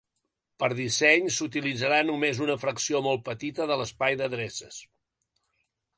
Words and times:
Per 0.61 0.69
disseny, 0.79 1.27
s'utilitzarà 1.35 1.99
només 2.09 2.41
una 2.45 2.57
fracció 2.63 3.03
molt 3.09 3.23
petita 3.29 3.71
de 3.73 3.81
l'espai 3.83 4.19
d'adreces. 4.23 4.85